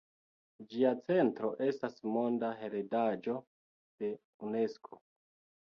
Ĝia 0.69 0.93
centro 1.09 1.51
estas 1.65 1.99
Monda 2.17 2.51
heredaĵo 2.63 3.39
de 4.03 4.13
Unesko. 4.51 5.03